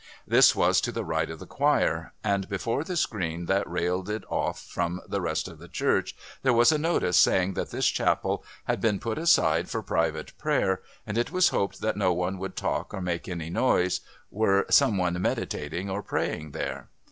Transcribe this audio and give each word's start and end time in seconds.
This 0.25 0.55
was 0.55 0.81
to 0.81 0.91
the 0.91 1.03
right 1.05 1.29
of 1.29 1.37
the 1.37 1.45
choir, 1.45 2.11
and 2.23 2.49
before 2.49 2.83
the 2.83 2.97
screen 2.97 3.45
that 3.45 3.69
railed 3.69 4.09
it 4.09 4.23
off 4.29 4.59
from 4.59 4.99
the 5.07 5.21
rest 5.21 5.47
of 5.47 5.59
the 5.59 5.67
church 5.67 6.15
there 6.41 6.53
was 6.55 6.71
a 6.71 6.79
notice 6.79 7.15
saying 7.17 7.53
that 7.53 7.69
this 7.69 7.85
Chapel 7.85 8.43
had 8.63 8.81
been 8.81 8.97
put 8.97 9.19
aside 9.19 9.69
for 9.69 9.83
private 9.83 10.35
prayer 10.39 10.81
and 11.05 11.19
it 11.19 11.31
was 11.31 11.49
hoped 11.49 11.81
that 11.81 11.97
no 11.97 12.13
one 12.13 12.39
would 12.39 12.55
talk 12.55 12.95
or 12.95 12.99
make 12.99 13.27
any 13.29 13.51
noise, 13.51 14.01
were 14.31 14.65
some 14.71 14.97
one 14.97 15.21
meditating 15.21 15.87
or 15.87 16.01
praying 16.01 16.49
there. 16.49 16.87